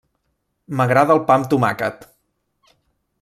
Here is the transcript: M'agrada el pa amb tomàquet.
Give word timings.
M'agrada 0.79 1.15
el 1.17 1.21
pa 1.29 1.37
amb 1.41 1.49
tomàquet. 1.51 2.09